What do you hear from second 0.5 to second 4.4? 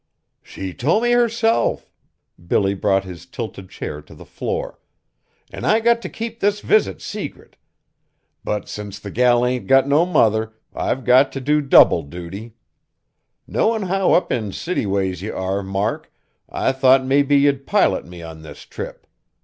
told me herself!" Billy brought his tilted chair to the